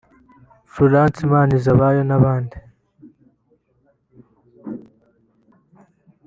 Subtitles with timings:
[0.73, 2.57] Florence Imanizabayo n’abandi